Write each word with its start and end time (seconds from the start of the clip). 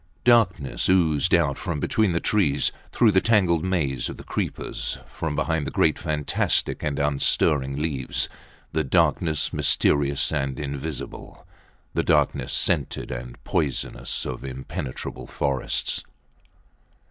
Darkness 0.23 0.89
oozed 0.89 1.31
out 1.31 1.59
from 1.59 1.79
between 1.79 2.11
the 2.11 2.19
trees, 2.19 2.71
through 2.91 3.11
the 3.11 3.21
tangled 3.21 3.63
maze 3.63 4.09
of 4.09 4.17
the 4.17 4.23
creepers, 4.23 4.97
from 5.05 5.35
behind 5.35 5.67
the 5.67 5.69
great 5.69 5.99
fantastic 5.99 6.81
and 6.81 6.97
unstirring 6.97 7.75
leaves; 7.75 8.27
the 8.71 8.83
darkness, 8.83 9.53
mysterious 9.53 10.31
and 10.31 10.59
invincible; 10.59 11.45
the 11.93 12.01
darkness 12.01 12.51
scented 12.51 13.11
and 13.11 13.43
poisonous 13.43 14.25
of 14.25 14.43
impenetrable 14.43 15.27
forests. 15.27 16.03